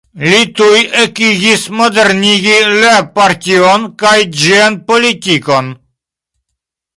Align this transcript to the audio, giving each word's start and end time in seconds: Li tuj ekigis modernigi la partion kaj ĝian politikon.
Li 0.27 0.37
tuj 0.59 0.77
ekigis 1.01 1.65
modernigi 1.81 2.55
la 2.85 2.93
partion 3.19 3.85
kaj 4.05 4.15
ĝian 4.41 4.79
politikon. 4.89 5.71